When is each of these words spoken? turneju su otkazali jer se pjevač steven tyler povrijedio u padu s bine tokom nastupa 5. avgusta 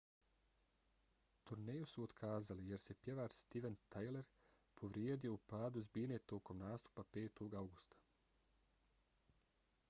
turneju 1.49 1.89
su 1.91 2.05
otkazali 2.05 2.65
jer 2.69 2.79
se 2.85 2.95
pjevač 3.01 3.35
steven 3.41 3.77
tyler 3.97 4.31
povrijedio 4.81 5.37
u 5.37 5.41
padu 5.53 5.85
s 5.89 5.93
bine 5.99 6.19
tokom 6.33 6.63
nastupa 6.65 7.07
5. 7.21 7.47
avgusta 7.63 8.03